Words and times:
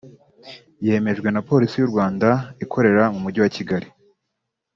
yemejwe 0.85 1.27
na 1.31 1.41
Polisi 1.49 1.75
y’u 1.77 1.91
Rwanda 1.91 2.27
ikorera 2.63 3.03
mu 3.13 3.19
mujyi 3.23 3.39
wa 3.41 3.51
Kigali 3.55 3.87